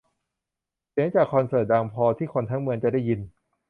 [0.91, 3.19] เสียงจากคอนเสิร์ตดังพอที่คนทั้งเมืองจะได้ยิน